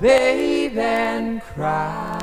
babe, 0.00 0.78
and 0.78 1.42
cry. 1.42 2.19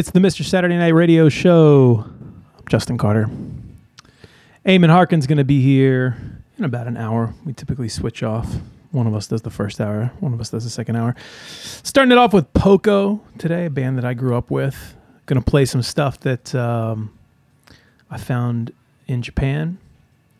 It's 0.00 0.12
the 0.12 0.18
Mr. 0.18 0.42
Saturday 0.42 0.78
Night 0.78 0.94
Radio 0.94 1.28
Show. 1.28 2.06
I'm 2.06 2.64
Justin 2.70 2.96
Carter. 2.96 3.28
Eamon 4.64 4.88
Harkin's 4.88 5.26
going 5.26 5.36
to 5.36 5.44
be 5.44 5.60
here 5.60 6.16
in 6.56 6.64
about 6.64 6.86
an 6.86 6.96
hour. 6.96 7.34
We 7.44 7.52
typically 7.52 7.90
switch 7.90 8.22
off. 8.22 8.50
One 8.92 9.06
of 9.06 9.14
us 9.14 9.26
does 9.26 9.42
the 9.42 9.50
first 9.50 9.78
hour, 9.78 10.10
one 10.20 10.32
of 10.32 10.40
us 10.40 10.48
does 10.48 10.64
the 10.64 10.70
second 10.70 10.96
hour. 10.96 11.14
Starting 11.50 12.12
it 12.12 12.16
off 12.16 12.32
with 12.32 12.50
Poco 12.54 13.20
today, 13.36 13.66
a 13.66 13.70
band 13.70 13.98
that 13.98 14.06
I 14.06 14.14
grew 14.14 14.34
up 14.34 14.50
with. 14.50 14.96
Going 15.26 15.38
to 15.38 15.44
play 15.44 15.66
some 15.66 15.82
stuff 15.82 16.18
that 16.20 16.54
um, 16.54 17.12
I 18.10 18.16
found 18.16 18.72
in 19.06 19.20
Japan. 19.20 19.76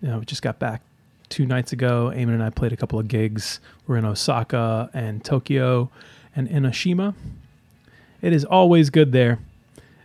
You 0.00 0.08
know, 0.08 0.20
we 0.20 0.24
just 0.24 0.40
got 0.40 0.58
back 0.58 0.80
two 1.28 1.44
nights 1.44 1.74
ago. 1.74 2.10
Eamon 2.14 2.32
and 2.32 2.42
I 2.42 2.48
played 2.48 2.72
a 2.72 2.78
couple 2.78 2.98
of 2.98 3.08
gigs. 3.08 3.60
We're 3.86 3.98
in 3.98 4.06
Osaka 4.06 4.88
and 4.94 5.22
Tokyo 5.22 5.90
and 6.34 6.48
Enoshima. 6.48 7.14
It 8.22 8.32
is 8.32 8.46
always 8.46 8.88
good 8.88 9.12
there. 9.12 9.38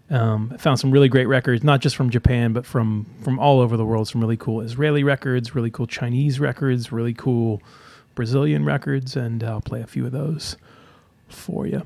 Um, 0.09 0.55
found 0.59 0.79
some 0.79 0.91
really 0.91 1.09
great 1.09 1.25
records, 1.25 1.63
not 1.63 1.81
just 1.81 1.95
from 1.95 2.11
Japan, 2.11 2.53
but 2.53 2.65
from 2.65 3.07
from 3.23 3.39
all 3.39 3.59
over 3.59 3.75
the 3.75 3.85
world. 3.85 4.07
Some 4.07 4.21
really 4.21 4.37
cool 4.37 4.61
Israeli 4.61 5.03
records, 5.03 5.55
really 5.55 5.71
cool 5.71 5.87
Chinese 5.87 6.39
records, 6.39 6.91
really 6.91 7.13
cool 7.13 7.61
Brazilian 8.13 8.65
records, 8.65 9.15
and 9.15 9.43
I'll 9.43 9.61
play 9.61 9.81
a 9.81 9.87
few 9.87 10.05
of 10.05 10.11
those 10.11 10.57
for 11.27 11.65
you. 11.65 11.83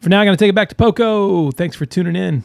For 0.00 0.08
now, 0.08 0.20
I'm 0.20 0.26
going 0.26 0.36
to 0.36 0.42
take 0.42 0.50
it 0.50 0.54
back 0.54 0.70
to 0.70 0.74
Poco. 0.74 1.50
Thanks 1.50 1.76
for 1.76 1.86
tuning 1.86 2.16
in. 2.16 2.44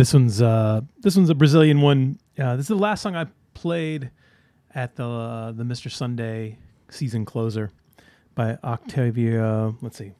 This 0.00 0.14
one's 0.14 0.40
uh, 0.40 0.80
this 1.00 1.14
one's 1.14 1.28
a 1.28 1.34
Brazilian 1.34 1.82
one. 1.82 2.18
Uh, 2.38 2.56
this 2.56 2.64
is 2.64 2.68
the 2.68 2.74
last 2.74 3.02
song 3.02 3.14
I 3.14 3.26
played 3.52 4.10
at 4.74 4.96
the 4.96 5.04
uh, 5.04 5.52
the 5.52 5.62
Mr. 5.62 5.92
Sunday 5.92 6.56
season 6.88 7.26
closer 7.26 7.70
by 8.34 8.56
Octavio. 8.64 9.76
Let's 9.82 9.98
see. 9.98 10.12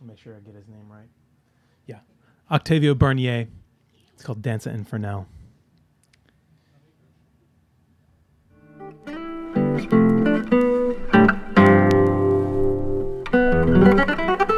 Make 0.00 0.18
sure 0.18 0.34
I 0.34 0.40
get 0.40 0.56
his 0.56 0.66
name 0.66 0.90
right. 0.90 1.06
Yeah, 1.86 2.00
Octavio 2.50 2.96
Burnier. 2.96 3.46
It's 4.12 4.24
called 4.24 4.42
Danza 4.42 4.70
Infernal. 4.70 5.28
Thank 13.30 14.49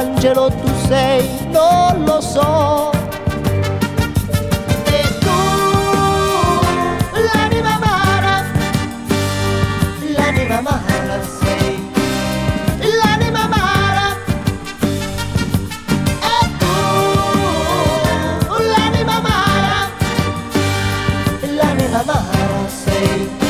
angelo 0.00 0.50
tu 0.50 0.68
sei, 0.88 1.28
non 1.50 2.04
lo 2.06 2.20
so. 2.22 2.90
E 4.96 5.02
tu, 5.24 5.40
l'anima 7.26 7.74
amara, 7.74 8.44
l'anima 10.16 10.56
amara 10.58 11.18
sei, 11.40 11.92
l'anima 13.00 13.42
amara. 13.48 14.06
E 16.34 16.38
tu, 16.60 16.76
l'anima 18.72 19.14
amara, 19.22 19.78
l'anima 21.58 21.98
amara 22.00 22.68
sei. 22.84 23.49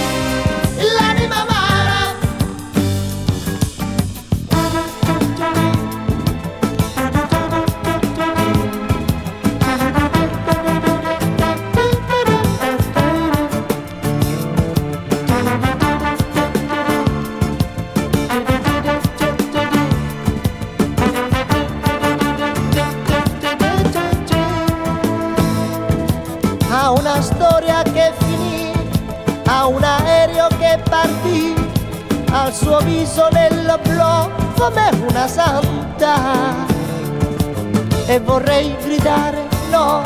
e 38.11 38.18
vorrei 38.18 38.74
gridare 38.82 39.46
no, 39.70 40.02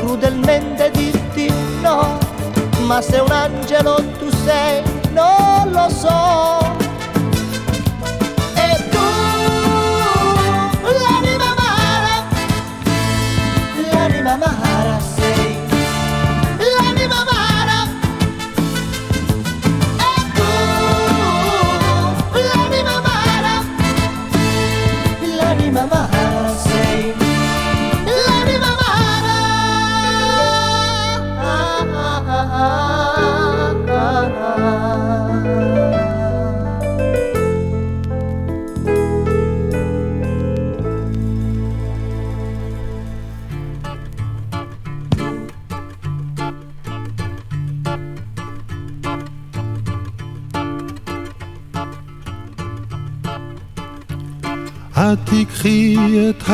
crudelmente 0.00 0.90
dirti 0.90 1.50
no, 1.80 2.18
ma 2.80 3.00
se 3.00 3.18
un 3.18 3.30
angelo 3.30 3.94
tu 4.18 4.28
sei 4.44 4.82
non 5.10 5.70
lo 5.70 5.88
so. 5.88 6.73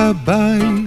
habay 0.01 0.80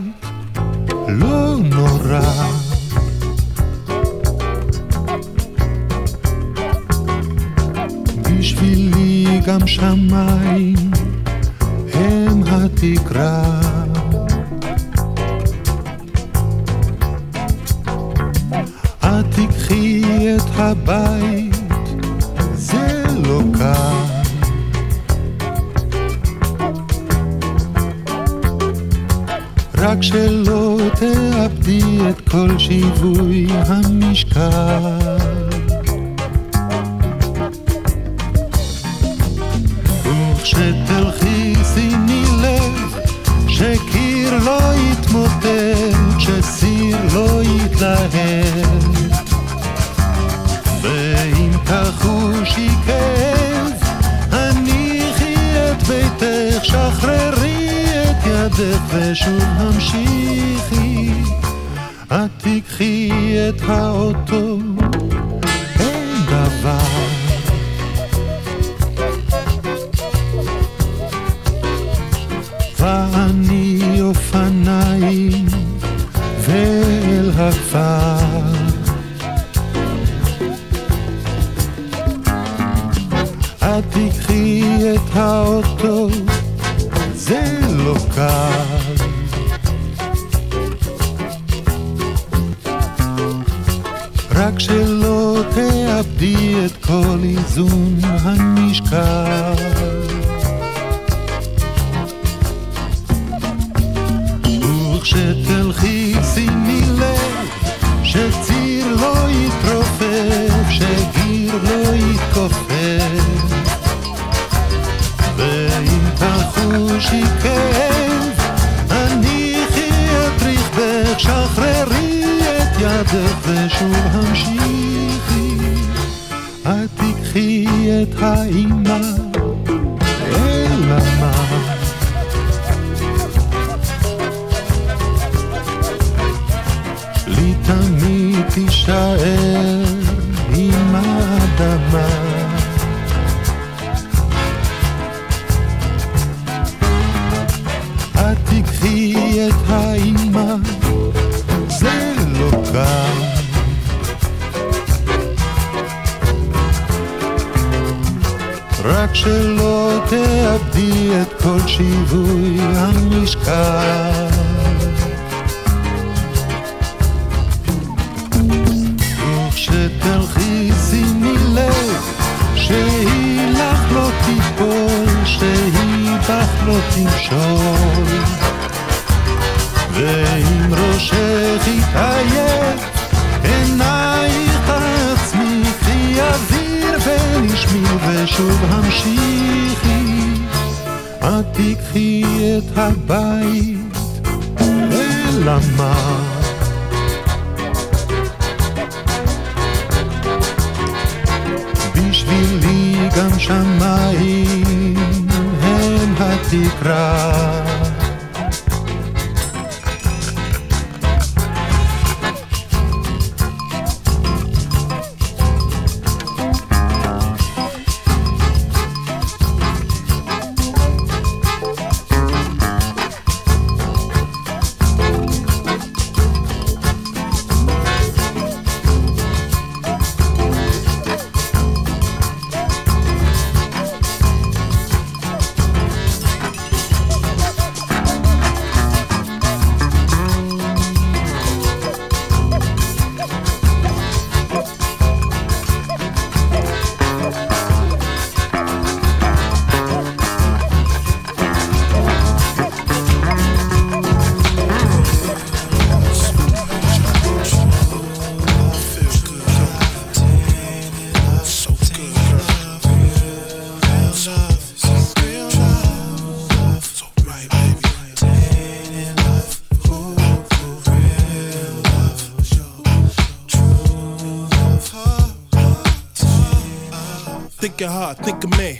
Think 277.84 277.96
of 277.96 278.18
think 278.20 278.44
of 278.46 278.58
me. 278.58 278.80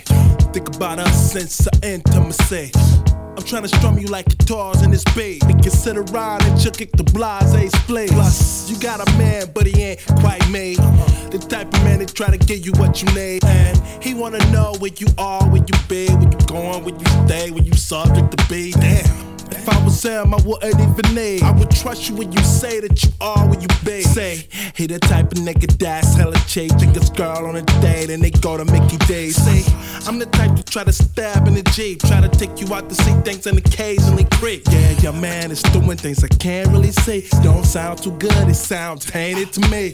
Think 0.54 0.76
about 0.78 0.98
us 0.98 1.34
since 1.34 1.68
our 1.68 1.74
intimacy. 1.84 2.72
I'm 3.36 3.44
trying 3.44 3.64
to 3.64 3.68
strum 3.68 4.00
you 4.00 4.08
like 4.08 4.30
guitars 4.30 4.82
in 4.82 4.92
this 4.92 5.04
beat. 5.14 5.44
We 5.44 5.56
can 5.56 5.72
sit 5.72 5.98
around 5.98 6.44
and 6.44 6.58
chill 6.58 6.72
kick 6.72 6.94
the 6.94 7.04
blase 7.04 7.74
split. 7.82 8.12
Plus, 8.12 8.70
you 8.72 8.80
got 8.80 9.06
a 9.06 9.18
man, 9.18 9.52
but 9.54 9.68
he 9.68 9.82
ain't 9.82 10.06
quite 10.22 10.50
me. 10.50 10.78
Uh-huh. 10.78 11.30
The 11.32 11.38
type 11.38 11.68
of 11.68 11.84
man 11.84 12.00
that 12.00 12.16
try 12.16 12.30
to 12.30 12.38
give 12.38 12.66
you 12.66 12.72
what 12.78 13.04
you 13.04 13.14
need. 13.14 13.44
And 13.44 13.78
he 14.02 14.14
wanna 14.14 14.40
know 14.54 14.74
where 14.80 14.92
you 14.96 15.08
are, 15.18 15.44
where 15.50 15.62
you 15.62 15.78
be, 15.90 16.08
where 16.08 16.22
you 16.22 16.38
going, 16.48 16.86
where 16.86 16.96
you 16.96 17.28
stay, 17.28 17.52
where 17.52 17.64
you 17.64 17.74
subject 17.74 18.38
to 18.38 18.48
be. 18.48 18.72
Damn. 18.72 19.34
If 19.52 19.70
I 19.70 19.84
was 19.84 20.02
him, 20.02 20.34
I 20.34 20.42
wouldn't 20.46 20.80
even 20.80 21.16
need. 21.16 21.44
I 21.44 21.52
would 21.52 21.72
trust 21.72 22.10
you 22.10 22.16
when 22.16 22.32
you 22.32 22.42
say 22.44 22.80
that 22.80 23.04
you 23.04 23.10
are 23.22 23.48
where 23.48 23.60
you 23.60 23.68
be. 23.84 24.02
Say, 24.02 24.48
he 24.76 24.88
the 24.88 25.00
type 25.00 25.32
of 25.32 25.38
nigga 25.38 25.72
that's 25.78 26.16
hella 26.16 26.38
cheap. 26.48 26.72
Take 26.78 26.96
his 26.96 27.10
girl 27.12 27.46
on 27.46 27.56
a 27.56 27.62
date 27.82 28.10
and 28.10 28.24
they 28.24 28.32
go 28.32 28.58
to 28.58 28.66
Mickey 28.66 28.98
D's. 29.06 29.36
Say, 29.36 29.64
I'm 30.08 30.18
the 30.18 30.26
type 30.26 30.56
to 30.56 30.64
try 30.64 30.84
to 30.84 30.92
stab 30.92 31.48
in 31.48 31.54
the 31.54 31.64
Jeep. 31.64 32.02
Try 32.02 32.22
to 32.22 32.30
take 32.30 32.60
you 32.60 32.74
out 32.74 32.90
to 32.90 32.96
see 32.96 33.14
things 33.22 33.46
and 33.46 33.58
occasionally 33.58 34.26
creep. 34.32 34.64
Yeah, 34.72 34.92
your 35.02 35.14
man 35.14 35.52
is 35.52 35.62
doing 35.62 35.98
things 35.98 36.24
I 36.24 36.28
can't 36.28 36.70
really 36.70 36.92
say. 36.92 37.28
Don't 37.44 37.66
sound 37.66 38.02
too 38.02 38.12
good, 38.14 38.50
it 38.50 38.56
sounds 38.56 39.06
tainted 39.06 39.54
to 39.54 39.62
me. 39.70 39.94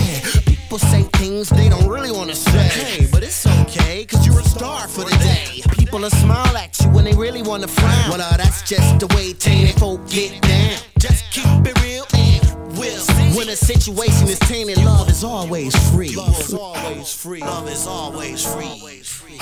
Just 0.00 0.44
People 0.44 0.78
say 0.78 1.02
things 1.14 1.50
they 1.50 1.68
don't 1.68 1.88
really 1.88 2.12
wanna 2.12 2.34
say. 2.34 2.68
Hey, 2.68 3.08
but 3.10 3.22
it's 3.22 3.46
okay 3.46 4.04
cause 4.04 4.24
you're 4.24 4.38
a 4.38 4.44
star 4.44 4.86
for 4.86 5.04
the 5.04 5.16
day. 5.18 5.62
People 5.76 5.98
will 5.98 6.10
smile 6.10 6.56
at 6.56 6.78
you 6.80 6.88
when 6.90 7.04
they 7.04 7.14
really 7.14 7.42
wanna 7.42 7.66
frown. 7.66 8.10
Well 8.10 8.22
uh, 8.22 8.36
that's 8.36 8.62
just 8.62 9.00
the 9.00 9.06
way 9.16 9.32
tainted 9.32 9.78
folk 9.78 10.08
get 10.08 10.40
down. 10.42 10.76
Just 10.98 11.24
keep 11.32 11.66
it 11.66 11.80
real 11.82 12.06
and 12.14 12.78
we'll 12.78 12.98
see. 12.98 13.36
When 13.36 13.48
a 13.48 13.56
situation 13.56 14.28
is 14.28 14.38
tainted, 14.38 14.78
love 14.78 15.08
is 15.08 15.24
always 15.24 15.74
free. 15.90 16.14
Love 16.14 16.38
is 16.38 16.54
always 16.54 17.14
free. 17.14 17.40
Love 17.40 17.68
is 17.68 17.86
always 17.86 18.44
free. 18.44 18.80
V. 18.80 19.38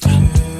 Tainted 0.00 0.56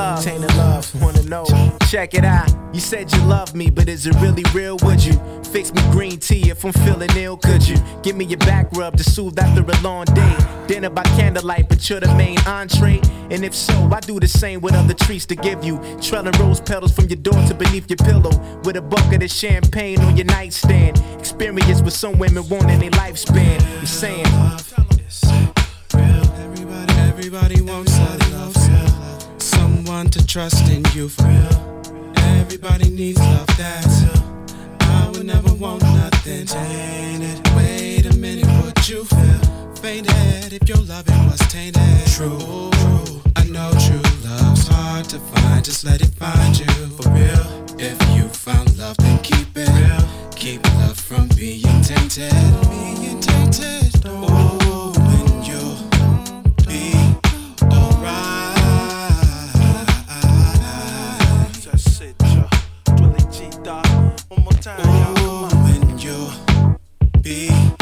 love, 0.00 0.24
tainted 0.24 0.56
love, 0.56 1.02
wanna 1.02 1.22
know. 1.24 1.46
Check 1.88 2.14
it 2.14 2.24
out. 2.24 2.50
You 2.72 2.80
said 2.80 3.12
you 3.12 3.20
love 3.22 3.54
me, 3.54 3.70
but 3.70 3.88
is 3.88 4.06
it 4.06 4.14
really 4.16 4.44
real? 4.54 4.76
Would 4.82 5.04
you 5.04 5.14
fix 5.52 5.72
me 5.72 5.82
green 5.90 6.18
tea 6.18 6.50
if 6.50 6.64
I'm 6.64 6.72
feeling 6.72 7.10
ill? 7.16 7.36
Could 7.36 7.66
you 7.66 7.76
give 8.02 8.16
me 8.16 8.24
your 8.24 8.38
back 8.38 8.70
rub 8.72 8.96
to 8.96 9.04
soothe 9.04 9.38
after 9.38 9.62
a 9.62 9.80
long 9.82 10.04
day? 10.06 10.36
Dinner 10.66 10.90
by 10.90 11.02
candlelight, 11.18 11.68
but 11.68 11.88
you're 11.88 12.00
the 12.00 12.14
main 12.14 12.38
entree. 12.46 13.00
And 13.30 13.44
if 13.44 13.54
so, 13.54 13.74
I 13.92 14.00
do 14.00 14.18
the 14.20 14.28
same 14.28 14.60
with 14.60 14.74
other 14.74 14.94
treats 14.94 15.26
to 15.26 15.36
give 15.36 15.64
you. 15.64 15.78
Trailing 16.00 16.32
rose 16.40 16.60
petals 16.60 16.92
from 16.92 17.06
your 17.06 17.18
door 17.18 17.40
to 17.48 17.54
beneath 17.54 17.90
your 17.90 17.98
pillow. 17.98 18.32
With 18.64 18.76
a 18.76 18.82
bucket 18.82 19.22
of 19.22 19.30
champagne 19.30 20.00
on 20.00 20.16
your 20.16 20.26
nightstand. 20.26 21.02
Experience 21.18 21.82
with 21.82 21.94
some 21.94 22.18
women 22.18 22.48
wanting 22.48 22.80
their 22.80 22.90
lifespan. 22.90 23.60
I'm 23.78 23.86
saying, 23.86 24.26
Everybody, 25.92 26.94
everybody 26.94 27.60
wants 27.60 28.29
someone 29.90 30.10
to 30.10 30.24
trust 30.24 30.68
in 30.70 30.84
you 30.94 31.08
for 31.08 31.24
real. 31.24 32.12
Everybody 32.38 32.90
needs 32.90 33.18
love 33.18 33.46
that's 33.58 34.02
real. 34.04 34.22
I 34.80 35.10
would 35.10 35.26
never 35.26 35.52
want 35.54 35.82
nothing 35.82 36.46
tainted. 36.46 37.38
Wait 37.56 38.06
a 38.06 38.16
minute, 38.16 38.46
would 38.62 38.88
you 38.88 39.04
feel 39.04 39.74
fainted 39.82 40.52
if 40.52 40.68
your 40.68 40.78
loving 40.78 41.22
was 41.26 41.40
tainted? 41.48 42.06
True, 42.06 42.70
true. 42.80 43.20
I 43.34 43.44
know 43.54 43.70
true 43.86 44.06
love's 44.24 44.68
hard 44.68 45.06
to 45.06 45.18
find. 45.18 45.64
Just 45.64 45.84
let 45.84 46.00
it 46.00 46.14
find 46.14 46.56
you 46.56 46.72
for 46.96 47.08
real. 47.10 47.44
If 47.78 47.98
you 48.14 48.28
found 48.28 48.78
love, 48.78 48.96
then 48.98 49.18
keep 49.22 49.48
it 49.56 49.68
real. 49.78 50.30
Keep 50.36 50.62
love 50.78 50.98
from 50.98 51.26
being 51.36 51.82
tainted. 51.82 52.32
Being 52.70 53.20
tainted. 53.20 53.89
Time, 64.60 64.78
y'all. 64.78 65.14
Come 65.14 65.26
on. 65.26 65.50
Oh, 65.52 65.90
and 65.90 66.04
you'll 66.04 67.22
be 67.22 67.79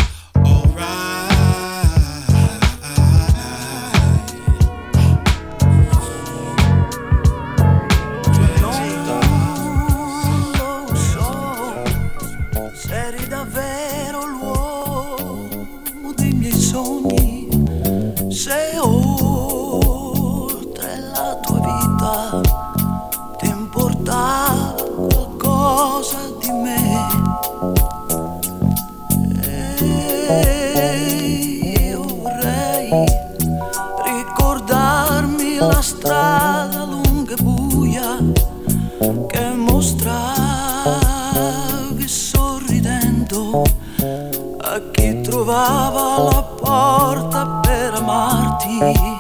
chi 45.49 45.55
trovava 45.55 46.23
la 46.25 46.43
porta 46.43 47.47
per 47.63 47.95
amarti. 47.95 49.18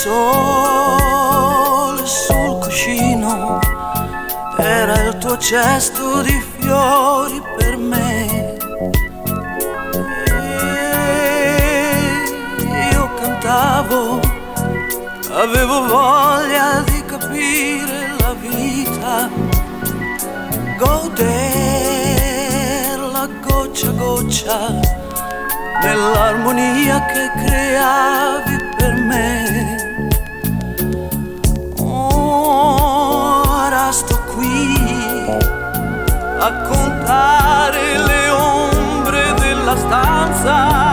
Sole 0.00 1.26
sul 2.06 2.58
cuscino 2.60 3.58
era 4.56 5.02
il 5.02 5.18
tuo 5.18 5.36
cesto 5.38 6.22
di 6.22 6.40
fiori 6.60 7.42
per 7.56 7.76
me. 7.76 8.56
Io 12.92 13.10
cantavo, 13.20 14.20
avevo 15.32 15.86
voglia 15.88 16.84
di 16.86 17.04
capire 17.04 18.14
la 18.20 18.34
vita, 18.34 19.28
goderla 20.78 21.28
goccia 23.44 23.88
a 23.88 23.92
goccia 23.92 24.80
nell'armonia 25.82 27.04
che 27.06 27.30
creavi 27.44 28.56
per 28.76 28.94
me. 28.94 29.77
Contare 37.08 37.96
le 37.96 38.28
ombre 38.28 39.32
della 39.40 39.76
stanza. 39.76 40.87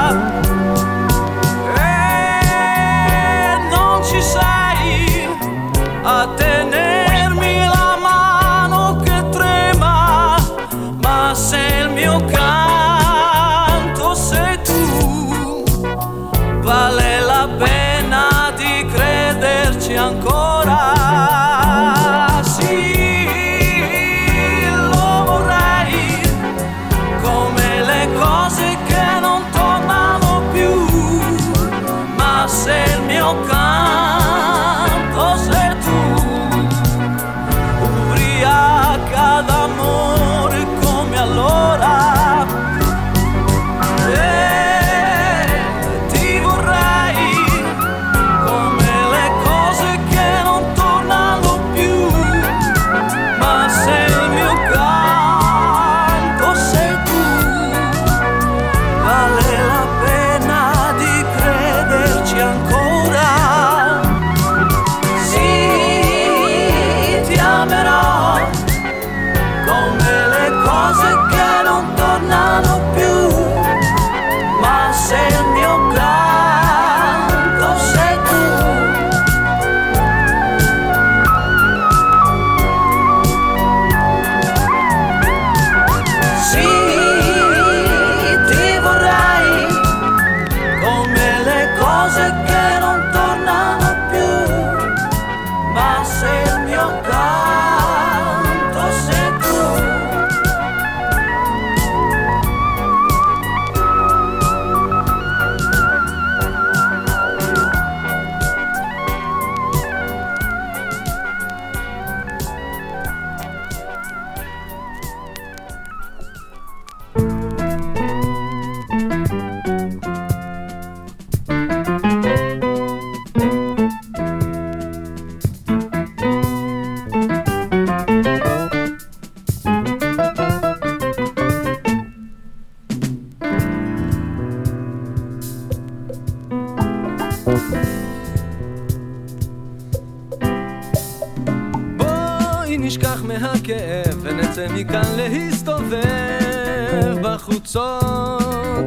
בחוצות. 147.75 148.85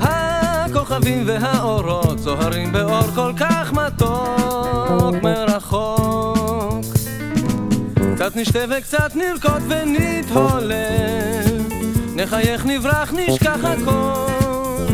הכוכבים 0.00 1.22
והאורות 1.26 2.18
זוהרים 2.18 2.72
באור 2.72 3.02
כל 3.14 3.32
כך 3.36 3.72
מתוק 3.72 5.22
מרחוק. 5.22 6.84
קצת 8.14 8.36
נשתה 8.36 8.58
וקצת 8.78 9.16
נרקוד 9.16 9.62
ונתהולל, 9.68 10.74
נחייך 12.14 12.66
נברח 12.66 13.12
נשכח 13.12 13.58
הכל. 13.64 14.86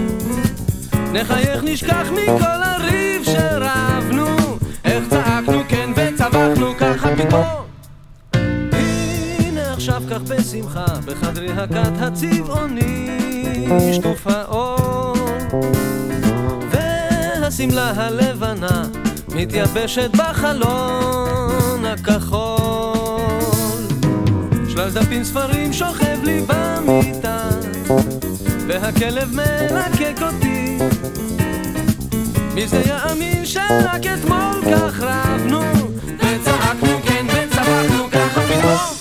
נחייך 1.12 1.60
נשכח 1.62 2.06
מכל 2.12 2.62
הריב 2.62 3.24
שרבנו, 3.24 4.36
איך 4.84 5.04
צעקנו 5.10 5.62
כן 5.68 5.90
וצווחנו 5.96 6.72
ככה 6.78 7.08
פתאום. 7.16 7.65
בחדרי 11.20 11.52
הכת 11.52 11.92
הצבעוני, 12.00 13.18
שטוף 13.92 14.26
האור. 14.26 15.16
והשמלה 16.70 17.92
הלבנה 17.96 18.82
מתייבשת 19.28 20.10
בחלון 20.16 21.84
הכחול. 21.84 22.96
שלל 24.68 24.90
דפים 24.90 25.24
ספרים 25.24 25.72
שוכב 25.72 26.24
לי 26.24 26.40
במיטה, 26.46 27.48
והכלב 28.68 29.34
מלקק 29.34 30.22
אותי. 30.22 30.78
מי 32.54 32.66
זה 32.68 32.82
יאמין 32.86 33.46
שרק 33.46 34.06
אתמול 34.14 34.62
כך 34.72 35.00
רבנו, 35.00 35.60
וצעקנו 36.18 36.98
כן 37.06 37.26
וצווחנו 37.28 38.10
ככה 38.12 38.40
פתאום. 38.40 38.95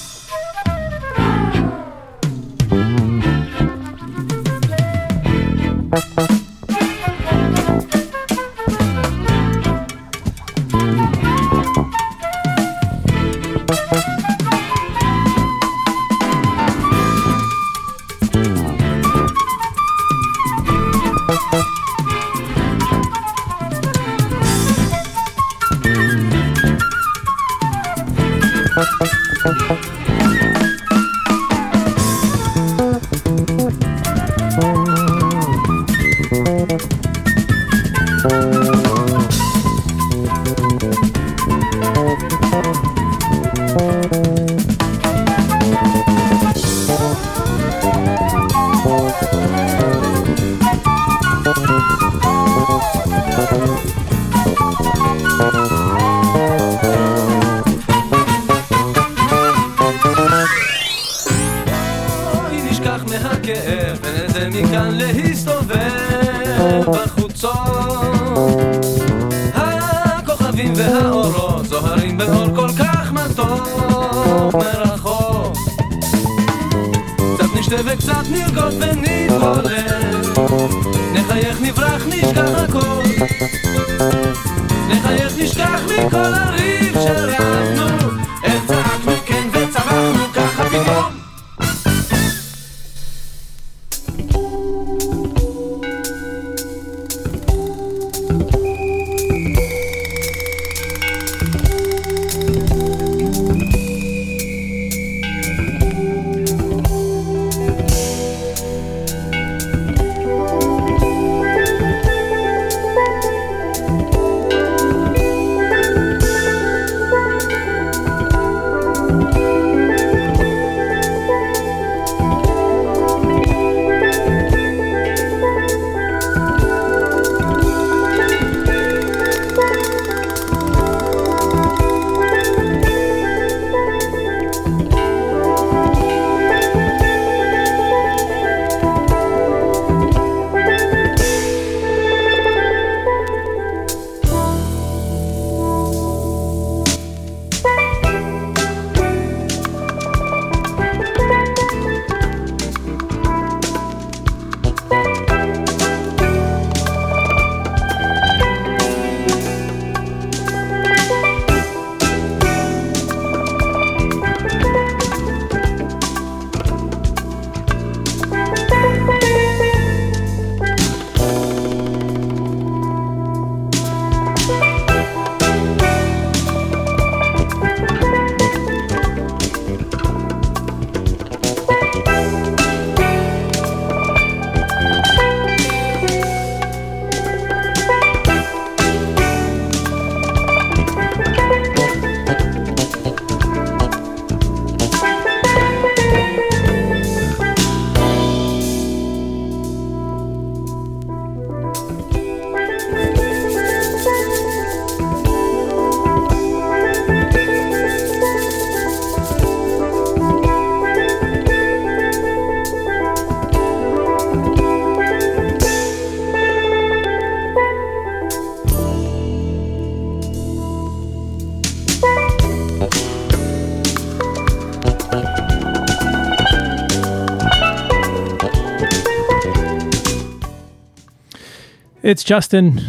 It's 232.06 232.24
Justin 232.24 232.82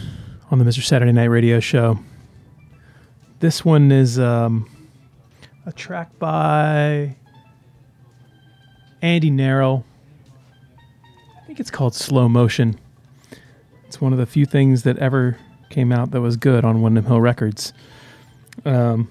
on 0.50 0.58
the 0.58 0.64
Mr. 0.66 0.82
Saturday 0.82 1.10
Night 1.10 1.30
Radio 1.30 1.58
Show. 1.58 2.00
This 3.40 3.64
one 3.64 3.90
is 3.90 4.18
um, 4.18 4.68
a 5.64 5.72
track 5.72 6.18
by 6.18 7.16
Andy 9.00 9.30
Narell. 9.30 9.84
I 11.34 11.46
think 11.46 11.60
it's 11.60 11.70
called 11.70 11.94
Slow 11.94 12.28
Motion. 12.28 12.78
It's 13.86 14.02
one 14.02 14.12
of 14.12 14.18
the 14.18 14.26
few 14.26 14.44
things 14.44 14.82
that 14.82 14.98
ever 14.98 15.38
came 15.70 15.92
out 15.92 16.10
that 16.10 16.20
was 16.20 16.36
good 16.36 16.66
on 16.66 16.82
Windham 16.82 17.06
Hill 17.06 17.22
Records. 17.22 17.72
Um, 18.66 19.10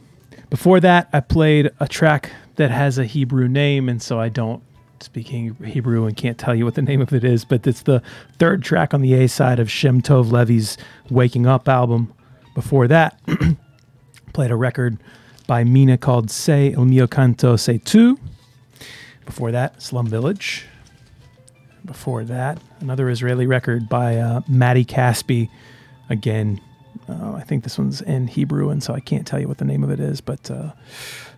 before 0.51 0.79
that, 0.81 1.09
I 1.13 1.19
played 1.19 1.71
a 1.79 1.87
track 1.87 2.29
that 2.57 2.69
has 2.69 2.99
a 2.99 3.05
Hebrew 3.05 3.47
name, 3.47 3.89
and 3.89 3.99
so 3.99 4.19
I 4.19 4.29
don't 4.29 4.61
speak 5.05 5.27
He- 5.27 5.51
Hebrew 5.63 6.05
and 6.05 6.17
can't 6.17 6.37
tell 6.37 6.53
you 6.53 6.65
what 6.65 6.75
the 6.75 6.81
name 6.81 7.01
of 7.01 7.13
it 7.13 7.23
is, 7.23 7.45
but 7.45 7.65
it's 7.65 7.83
the 7.83 8.01
third 8.37 8.63
track 8.63 8.93
on 8.93 9.01
the 9.01 9.13
A 9.13 9.27
side 9.27 9.59
of 9.59 9.71
Shem 9.71 10.01
Tov 10.01 10.31
Levy's 10.31 10.77
Waking 11.09 11.45
Up 11.45 11.69
album. 11.69 12.13
Before 12.53 12.87
that, 12.87 13.19
played 14.33 14.51
a 14.51 14.55
record 14.55 14.97
by 15.47 15.63
Mina 15.63 15.97
called 15.97 16.31
Se 16.31 16.73
El 16.73 16.85
Mio 16.85 17.07
Canto 17.07 17.55
Se 17.55 17.77
Tu. 17.79 18.19
Before 19.25 19.51
that, 19.51 19.81
Slum 19.81 20.07
Village. 20.07 20.65
Before 21.85 22.23
that, 22.23 22.59
another 22.79 23.09
Israeli 23.09 23.45
record 23.45 23.87
by 23.87 24.17
uh, 24.17 24.41
Matti 24.47 24.83
Caspi. 24.85 25.49
Again, 26.09 26.59
uh, 27.07 27.33
I 27.33 27.41
think 27.41 27.63
this 27.63 27.77
one's 27.77 28.01
in 28.01 28.27
Hebrew, 28.27 28.69
and 28.69 28.81
so 28.81 28.93
I 28.93 28.99
can't 28.99 29.27
tell 29.27 29.39
you 29.39 29.47
what 29.47 29.59
the 29.59 29.65
name 29.65 29.83
of 29.83 29.91
it 29.91 29.99
is, 29.99 30.19
but 30.21 30.49
uh, 30.49 30.71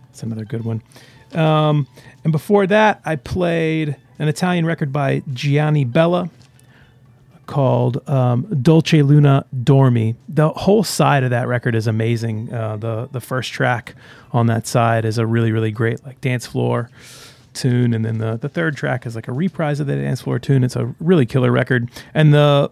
it's 0.10 0.24
another 0.24 0.46
good 0.46 0.64
one. 0.64 0.82
Um, 1.34 1.88
and 2.24 2.32
before 2.32 2.68
that, 2.68 3.02
I 3.06 3.16
played 3.16 3.96
an 4.20 4.28
Italian 4.28 4.66
record 4.66 4.92
by 4.92 5.24
Gianni 5.34 5.86
Bella 5.86 6.30
called 7.46 8.08
um, 8.10 8.44
Dolce 8.62 9.02
Luna 9.02 9.46
Dormi. 9.56 10.16
The 10.28 10.50
whole 10.50 10.84
side 10.84 11.24
of 11.24 11.30
that 11.30 11.48
record 11.48 11.76
is 11.76 11.88
amazing. 11.88 12.54
Uh, 12.54 12.78
the 12.78 13.10
the 13.12 13.22
first 13.22 13.52
track 13.52 13.96
on 14.32 14.48
that 14.48 14.68
side 14.68 15.06
is 15.06 15.18
a 15.18 15.26
really 15.26 15.52
really 15.52 15.72
great 15.72 16.06
like 16.06 16.20
dance 16.22 16.46
floor 16.46 16.90
tune, 17.54 17.94
and 17.94 18.06
then 18.06 18.20
the 18.20 18.38
the 18.38 18.50
third 18.50 18.76
track 18.76 19.06
is 19.06 19.16
like 19.16 19.28
a 19.28 19.32
reprise 19.32 19.80
of 19.80 19.88
the 19.88 19.96
dance 19.96 20.22
floor 20.22 20.40
tune. 20.40 20.64
It's 20.64 20.76
a 20.76 20.94
really 21.00 21.26
killer 21.26 21.52
record, 21.52 21.90
and 22.14 22.34
the 22.34 22.70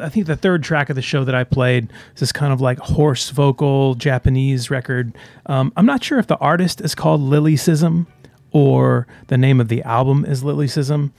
I 0.00 0.08
think 0.08 0.26
the 0.26 0.36
third 0.36 0.62
track 0.62 0.90
of 0.90 0.96
the 0.96 1.02
show 1.02 1.24
that 1.24 1.34
I 1.34 1.44
played 1.44 1.92
is 2.14 2.20
this 2.20 2.32
kind 2.32 2.52
of 2.52 2.60
like 2.60 2.78
hoarse 2.78 3.30
vocal 3.30 3.94
Japanese 3.94 4.70
record. 4.70 5.16
Um, 5.46 5.72
I'm 5.76 5.86
not 5.86 6.02
sure 6.02 6.18
if 6.18 6.26
the 6.26 6.38
artist 6.38 6.80
is 6.80 6.94
called 6.94 7.20
Lylycism 7.20 8.06
or 8.52 9.06
the 9.28 9.38
name 9.38 9.60
of 9.60 9.68
the 9.68 9.82
album 9.82 10.24
is 10.24 10.42
Lylycism. 10.42 11.12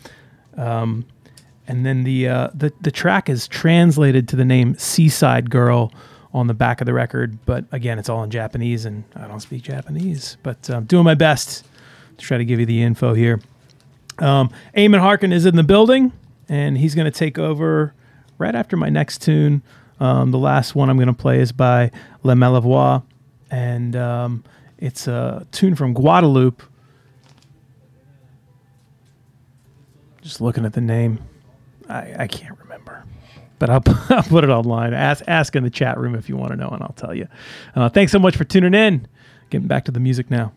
Um, 0.58 1.06
and 1.68 1.86
then 1.86 2.04
the, 2.04 2.28
uh, 2.28 2.50
the 2.54 2.74
the 2.82 2.92
track 2.92 3.30
is 3.30 3.48
translated 3.48 4.28
to 4.30 4.36
the 4.36 4.46
name 4.46 4.76
Seaside 4.78 5.50
Girl 5.50 5.94
on 6.34 6.48
the 6.48 6.54
back 6.54 6.82
of 6.82 6.86
the 6.86 6.94
record, 6.94 7.40
but 7.46 7.66
again, 7.72 7.98
it's 7.98 8.10
all 8.10 8.24
in 8.24 8.30
Japanese, 8.30 8.86
and 8.86 9.04
I 9.16 9.28
don't 9.28 9.40
speak 9.40 9.64
Japanese. 9.64 10.38
But 10.44 10.70
I'm 10.70 10.86
doing 10.86 11.04
my 11.04 11.16
best 11.16 11.66
to 12.18 12.26
try 12.26 12.38
to 12.38 12.46
give 12.46 12.60
you 12.60 12.66
the 12.66 12.84
info 12.84 13.14
here. 13.14 13.40
Um, 14.20 14.52
Eamon 14.76 15.00
Harkin 15.00 15.32
is 15.32 15.46
in 15.46 15.56
the 15.56 15.64
building, 15.64 16.12
and 16.48 16.78
he's 16.78 16.94
going 16.94 17.06
to 17.06 17.18
take 17.18 17.40
over 17.40 17.94
right 18.40 18.56
after 18.56 18.76
my 18.76 18.90
next 18.90 19.22
tune. 19.22 19.62
Um, 20.00 20.32
the 20.32 20.40
last 20.40 20.74
one 20.74 20.90
I'm 20.90 20.98
going 20.98 21.08
to 21.08 21.14
play 21.14 21.40
is 21.40 21.52
by 21.52 21.92
Le 22.24 22.34
Malavoi, 22.34 23.04
and 23.52 23.96
um, 23.96 24.44
it's 24.80 25.08
a 25.08 25.46
tune 25.52 25.76
from 25.76 25.94
Guadeloupe. 25.94 26.64
Just 30.22 30.42
looking 30.42 30.66
at 30.66 30.74
the 30.74 30.82
name, 30.82 31.20
I, 31.90 32.16
I 32.20 32.28
can't 32.28 32.58
remember, 32.60 33.04
but 33.60 33.70
I'll, 33.70 33.84
I'll 34.10 34.24
put 34.24 34.44
it 34.44 34.50
online. 34.50 34.94
Ask 34.94 35.24
ask 35.28 35.56
in 35.56 35.64
the 35.64 35.70
chat 35.70 35.98
room 35.98 36.16
if 36.16 36.30
you 36.30 36.38
want 36.38 36.52
to 36.52 36.58
know, 36.58 36.70
and 36.70 36.82
I'll 36.82 36.96
tell 36.96 37.14
you. 37.14 37.28
Uh, 37.76 37.90
thanks 37.90 38.12
so 38.12 38.20
much 38.20 38.38
for 38.38 38.46
tuning 38.46 38.74
in. 38.74 39.08
Getting 39.50 39.68
back 39.68 39.86
to 39.86 39.92
the 39.92 40.00
music 40.00 40.32
now. 40.32 40.54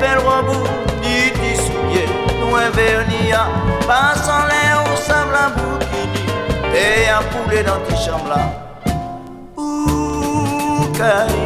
bel 0.00 0.18
robot, 0.18 0.64
dit 1.02 1.30
tes 1.32 1.56
souliers, 1.56 2.10
loin 2.40 2.68
vernia, 2.70 3.42
passe 3.86 4.28
en 4.28 4.46
l'air 4.46 4.82
au 4.92 4.96
sable 4.96 5.34
à 5.34 5.48
bouquini, 5.50 6.24
et 6.74 7.08
un 7.08 7.22
poulet 7.32 7.62
dans 7.62 7.80
tes 7.86 7.96
chambres 7.96 8.28
là. 8.28 8.42
Oukaï, 9.56 11.36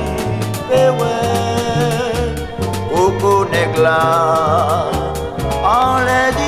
pewe, 0.69 1.15
au 2.95 3.45
négla, 3.47 4.01
en 5.65 5.99
l'air 6.05 6.40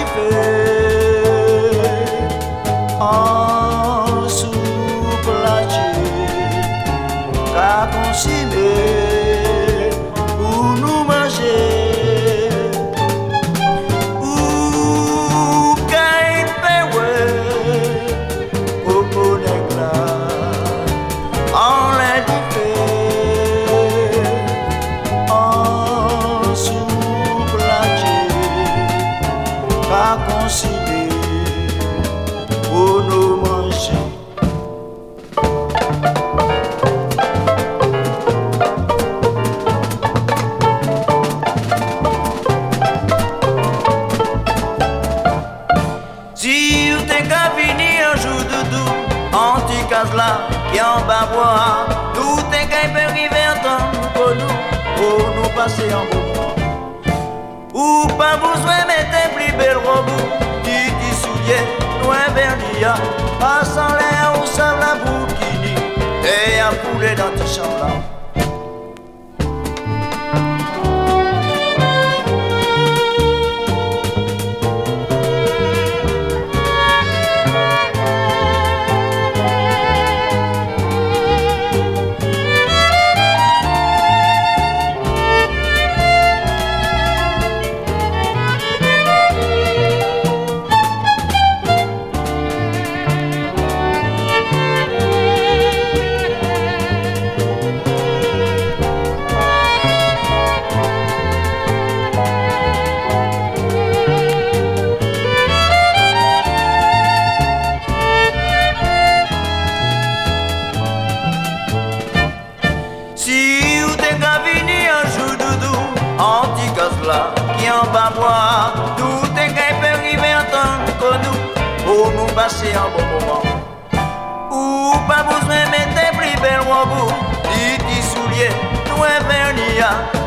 Et 50.74 50.80
en 50.80 51.00
bas 51.06 51.28
tout 52.14 52.40
est 52.52 52.66
gay 52.66 52.88
pour 52.94 53.14
vivre 53.14 53.34
encore, 53.52 53.90
pour 54.14 54.34
nous, 54.34 54.56
pour 54.96 55.34
nous 55.36 55.48
passer 55.54 55.92
en 55.92 56.04
bout, 56.06 56.22
Ou 57.74 58.06
pas 58.18 58.36
vous, 58.36 58.58
mais 58.86 59.04
t'es 59.10 59.28
plus 59.34 59.52
bel 59.56 59.76
robot, 59.76 60.28
qui 60.62 60.86
qui 60.98 61.14
souillet, 61.20 61.64
nous 62.02 62.10
inverdira. 62.10 62.94
E 62.94 63.40
pas 63.40 63.64
sans 63.64 63.94
l'air, 63.98 64.32
ou 64.40 64.46
sans 64.46 64.76
la 64.78 64.94
bouquille, 65.04 65.74
et 66.24 66.60
à 66.60 66.70
fouler 66.70 67.14
dans 67.14 67.32
tes 67.36 67.46
chambres. 67.46 68.21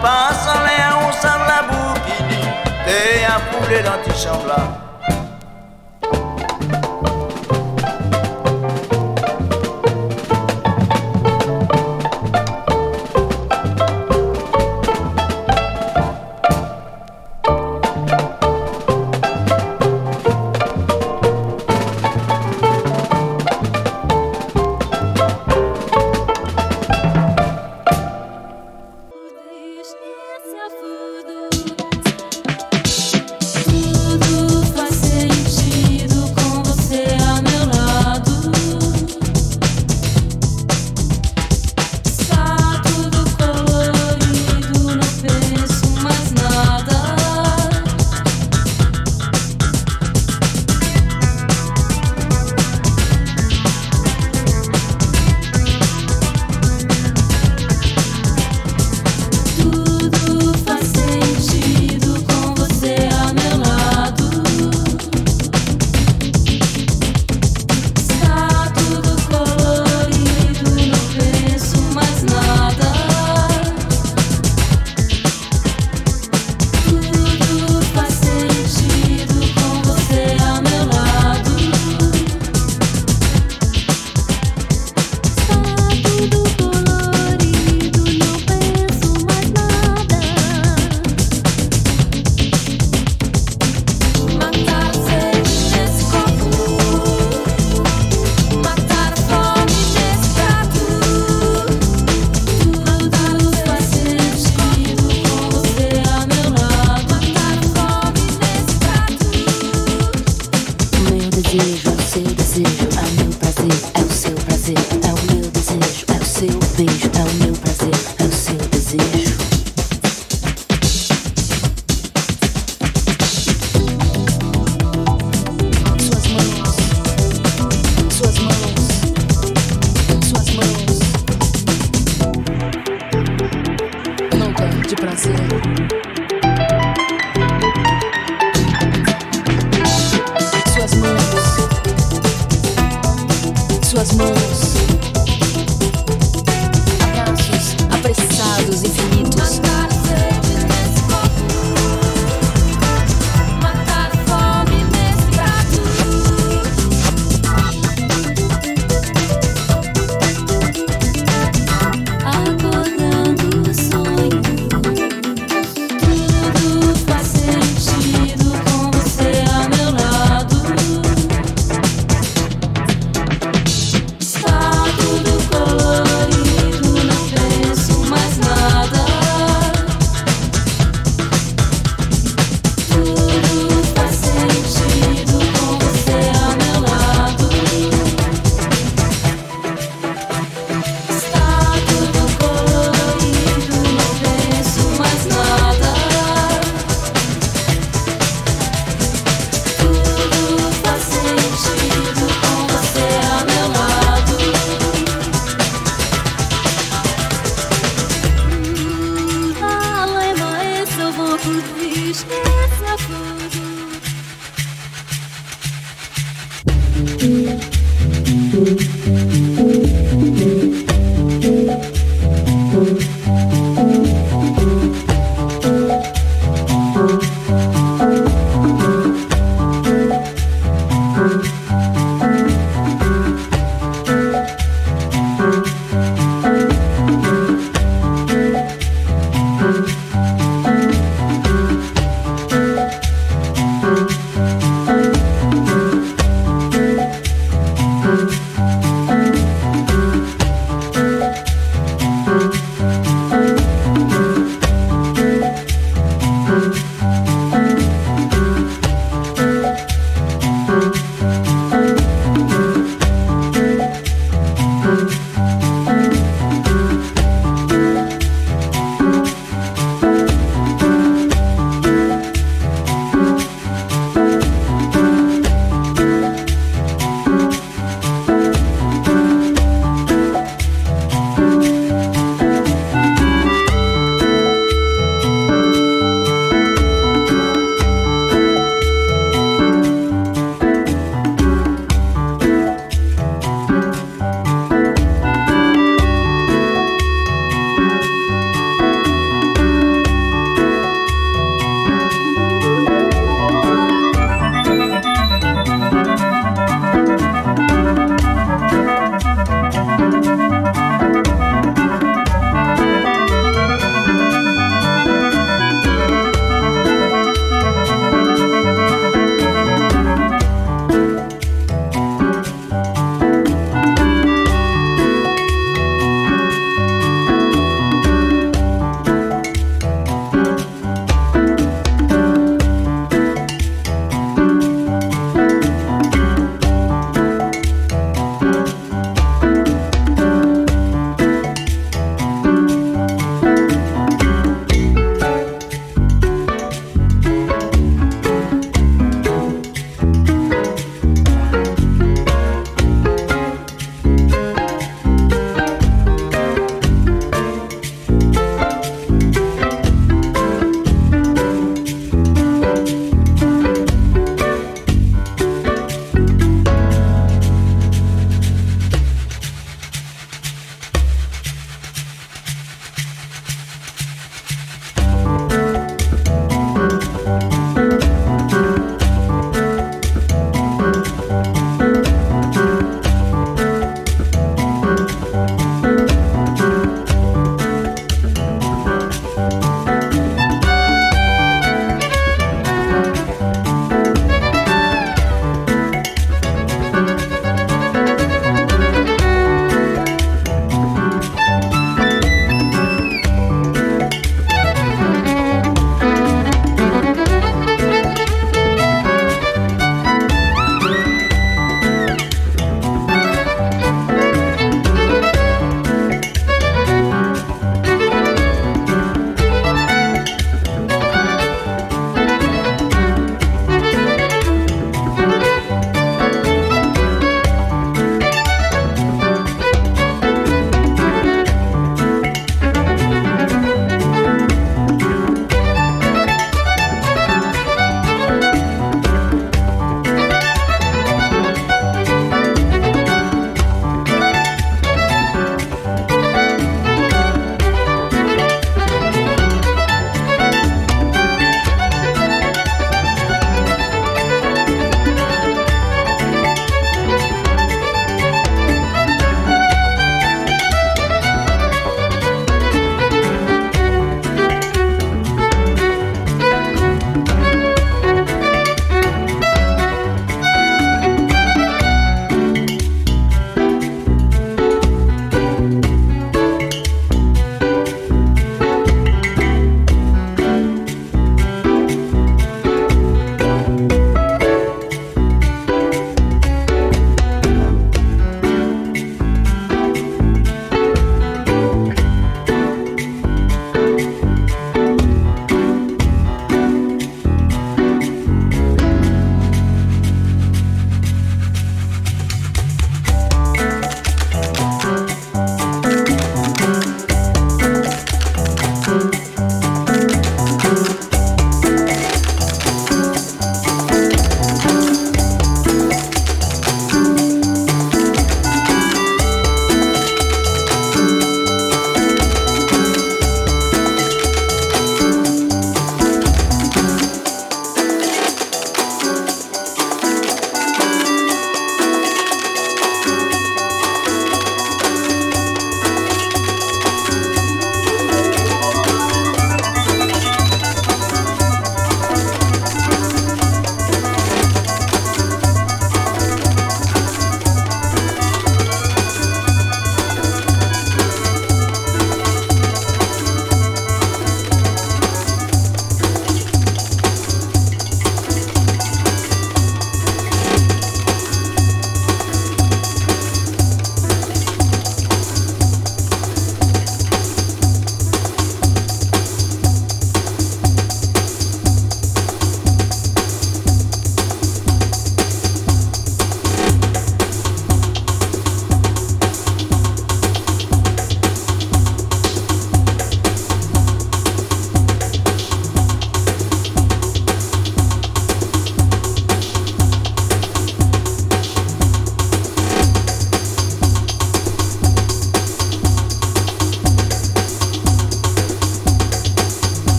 pas 0.00 0.32
sans 0.32 0.60
à 0.60 1.10
usar 1.10 1.38
la 1.46 1.62
bouquini, 1.68 2.42
t'es 2.84 3.24
à 3.24 3.38
poulet 3.50 3.82
dans 3.82 3.98
tes 4.02 4.16
chambres 4.18 4.46
là. 4.46 4.89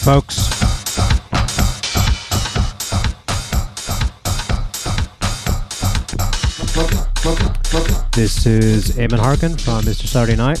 Folks. 0.00 0.48
This 8.12 8.46
is 8.46 8.92
Eamon 8.96 9.18
Harkin 9.18 9.56
from 9.58 9.82
Mr. 9.82 10.06
Saturday 10.06 10.36
Night. 10.36 10.58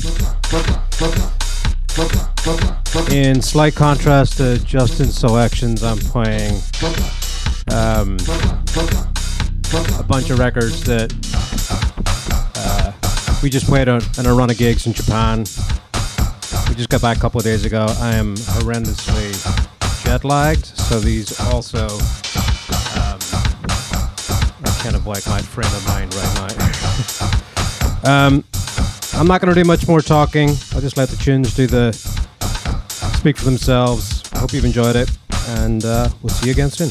In 3.10 3.40
slight 3.40 3.74
contrast 3.74 4.36
to 4.36 4.62
Justin's 4.64 5.16
selections, 5.16 5.82
I'm 5.82 5.98
playing 5.98 6.60
um, 7.72 8.18
a 9.98 10.02
bunch 10.02 10.28
of 10.30 10.38
records 10.38 10.84
that 10.84 11.12
uh, 12.56 12.92
we 13.42 13.48
just 13.48 13.66
played 13.66 13.88
on, 13.88 14.02
on 14.18 14.26
a 14.26 14.34
run 14.34 14.50
of 14.50 14.58
gigs 14.58 14.86
in 14.86 14.92
Japan. 14.92 15.44
Just 16.80 16.88
got 16.88 17.02
back 17.02 17.18
a 17.18 17.20
couple 17.20 17.38
of 17.38 17.44
days 17.44 17.66
ago. 17.66 17.84
I 18.00 18.14
am 18.14 18.34
horrendously 18.36 19.36
jet 20.02 20.24
lagged, 20.24 20.64
so 20.64 20.98
these 20.98 21.38
also 21.38 21.84
um, 22.96 23.20
are 24.64 24.82
kind 24.82 24.96
of 24.96 25.06
like 25.06 25.26
my 25.26 25.42
frame 25.42 25.70
of 25.74 25.86
mind 25.88 26.14
right 26.14 26.56
now. 28.02 28.26
um, 28.26 28.44
I'm 29.12 29.26
not 29.26 29.42
going 29.42 29.54
to 29.54 29.60
do 29.60 29.66
much 29.66 29.86
more 29.86 30.00
talking. 30.00 30.56
I'll 30.72 30.80
just 30.80 30.96
let 30.96 31.10
the 31.10 31.18
tunes 31.18 31.52
do 31.54 31.66
the 31.66 31.92
speak 33.12 33.36
for 33.36 33.44
themselves. 33.44 34.22
I 34.32 34.38
hope 34.38 34.54
you've 34.54 34.64
enjoyed 34.64 34.96
it, 34.96 35.10
and 35.48 35.84
uh, 35.84 36.08
we'll 36.22 36.30
see 36.30 36.46
you 36.46 36.52
again 36.52 36.70
soon. 36.70 36.88